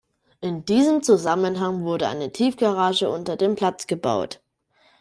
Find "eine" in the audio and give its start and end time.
2.07-2.31